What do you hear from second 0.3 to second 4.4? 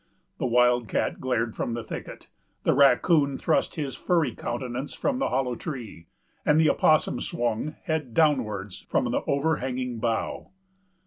The wildcat glared from the thicket; the raccoon thrust his furry